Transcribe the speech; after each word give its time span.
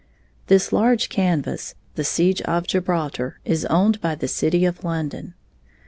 This 0.47 0.73
large 0.73 1.09
canvas, 1.09 1.75
"The 1.93 2.03
Siege 2.03 2.41
of 2.41 2.65
Gibraltar", 2.65 3.39
is 3.45 3.65
owned 3.65 4.01
by 4.01 4.15
the 4.15 4.27
city 4.27 4.65
of 4.65 4.83
London. 4.83 5.35